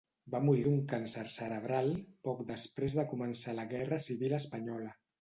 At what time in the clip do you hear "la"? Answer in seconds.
3.63-3.71